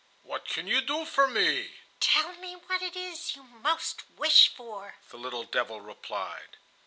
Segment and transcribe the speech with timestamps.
[0.23, 4.95] "What can you do for me?" "Tell me what it is you most wish for,"
[5.11, 6.57] the little devil replied.